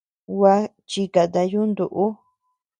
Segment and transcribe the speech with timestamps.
[0.35, 0.55] Gua
[0.89, 2.05] chikata yuntu ú.